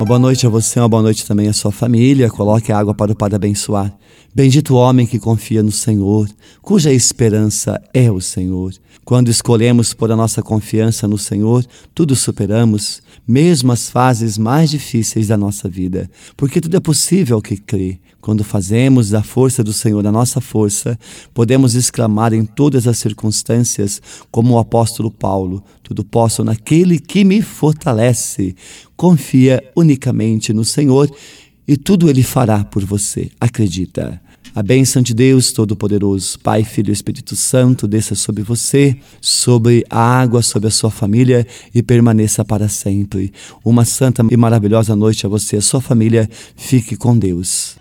Uma 0.00 0.06
boa 0.06 0.18
noite 0.20 0.46
a 0.46 0.48
você, 0.48 0.78
uma 0.78 0.88
boa 0.88 1.02
noite 1.02 1.26
também 1.26 1.48
à 1.48 1.52
sua 1.52 1.72
família. 1.72 2.30
Coloque 2.30 2.70
a 2.70 2.78
água 2.78 2.94
para 2.94 3.10
o 3.10 3.16
Padre 3.16 3.34
abençoar. 3.34 3.92
Bendito 4.32 4.74
o 4.74 4.76
homem 4.76 5.04
que 5.04 5.18
confia 5.18 5.60
no 5.60 5.72
Senhor, 5.72 6.28
cuja 6.62 6.92
esperança 6.92 7.82
é 7.92 8.08
o 8.08 8.20
Senhor. 8.20 8.72
Quando 9.04 9.30
escolhemos 9.30 9.92
pôr 9.94 10.12
a 10.12 10.16
nossa 10.16 10.40
confiança 10.40 11.08
no 11.08 11.18
Senhor, 11.18 11.66
tudo 11.92 12.14
superamos, 12.14 13.02
mesmo 13.26 13.72
as 13.72 13.90
fases 13.90 14.38
mais 14.38 14.70
difíceis 14.70 15.26
da 15.28 15.36
nossa 15.36 15.68
vida, 15.68 16.08
porque 16.36 16.60
tudo 16.60 16.76
é 16.76 16.80
possível 16.80 17.36
ao 17.36 17.42
que 17.42 17.56
crê. 17.56 17.98
Quando 18.20 18.44
fazemos 18.44 19.10
da 19.10 19.22
força 19.22 19.64
do 19.64 19.72
Senhor 19.72 20.06
a 20.06 20.12
nossa 20.12 20.40
força, 20.40 20.98
podemos 21.32 21.74
exclamar 21.74 22.32
em 22.32 22.44
todas 22.44 22.86
as 22.86 22.98
circunstâncias, 22.98 24.02
como 24.30 24.54
o 24.54 24.58
apóstolo 24.58 25.10
Paulo: 25.10 25.64
Tudo 25.82 26.04
posso 26.04 26.44
naquele 26.44 26.98
que 26.98 27.24
me 27.24 27.40
fortalece. 27.40 28.54
Confia 28.98 29.62
unicamente 29.76 30.52
no 30.52 30.64
Senhor 30.64 31.08
e 31.68 31.76
tudo 31.76 32.10
ele 32.10 32.24
fará 32.24 32.64
por 32.64 32.84
você. 32.84 33.30
Acredita. 33.40 34.20
A 34.52 34.60
bênção 34.60 35.00
de 35.00 35.14
Deus 35.14 35.52
Todo-Poderoso, 35.52 36.36
Pai, 36.40 36.64
Filho 36.64 36.90
e 36.90 36.92
Espírito 36.94 37.36
Santo, 37.36 37.86
desça 37.86 38.16
sobre 38.16 38.42
você, 38.42 38.98
sobre 39.20 39.84
a 39.88 40.00
água, 40.00 40.42
sobre 40.42 40.66
a 40.66 40.72
sua 40.72 40.90
família 40.90 41.46
e 41.72 41.80
permaneça 41.80 42.44
para 42.44 42.68
sempre. 42.68 43.32
Uma 43.64 43.84
santa 43.84 44.26
e 44.28 44.36
maravilhosa 44.36 44.96
noite 44.96 45.24
a 45.24 45.28
você 45.28 45.54
e 45.54 45.58
a 45.60 45.62
sua 45.62 45.80
família. 45.80 46.28
Fique 46.56 46.96
com 46.96 47.16
Deus. 47.16 47.76